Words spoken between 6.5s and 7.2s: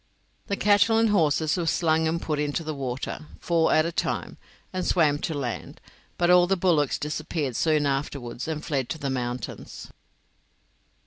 bullocks